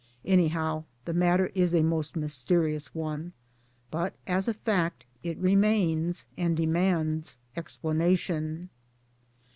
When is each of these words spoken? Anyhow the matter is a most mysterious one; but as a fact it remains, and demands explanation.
Anyhow 0.25 0.85
the 1.05 1.13
matter 1.13 1.51
is 1.53 1.75
a 1.75 1.83
most 1.83 2.15
mysterious 2.15 2.95
one; 2.95 3.33
but 3.91 4.15
as 4.25 4.47
a 4.47 4.53
fact 4.55 5.05
it 5.21 5.37
remains, 5.37 6.25
and 6.35 6.57
demands 6.57 7.37
explanation. 7.55 8.71